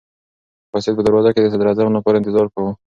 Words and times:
قاصد 0.73 0.93
په 0.97 1.03
دروازه 1.07 1.29
کې 1.33 1.39
د 1.41 1.47
صدراعظم 1.53 1.89
لپاره 1.97 2.15
انتظار 2.17 2.45
کاوه. 2.53 2.71